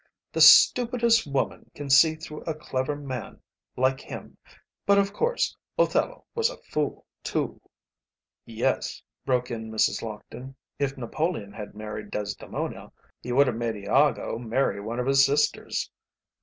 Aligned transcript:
The 0.31 0.41
stupidest 0.41 1.27
woman 1.27 1.69
can 1.75 1.87
see 1.91 2.15
through 2.15 2.41
a 2.45 2.55
clever 2.55 2.95
man 2.95 3.39
like 3.77 4.01
him; 4.01 4.35
but, 4.83 4.97
of 4.97 5.13
course, 5.13 5.55
Othello 5.77 6.25
was 6.33 6.49
a 6.49 6.57
fool 6.57 7.05
too." 7.21 7.61
"Yes," 8.43 9.03
broke 9.27 9.51
in 9.51 9.69
Mrs. 9.69 10.01
Lockton, 10.01 10.55
"if 10.79 10.97
Napoleon 10.97 11.53
had 11.53 11.75
married 11.75 12.09
Desdemona 12.09 12.91
he 13.21 13.31
would 13.31 13.45
have 13.45 13.57
made 13.57 13.75
Iago 13.75 14.39
marry 14.39 14.81
one 14.81 14.99
of 14.99 15.05
his 15.05 15.23
sisters." 15.23 15.91